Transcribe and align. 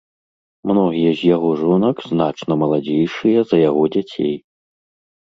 Многія 0.69 1.11
з 1.19 1.27
яго 1.35 1.49
жонак 1.61 2.01
значна 2.11 2.57
маладзейшыя 2.63 3.39
за 3.51 3.57
яго 3.69 3.83
дзяцей. 3.97 4.35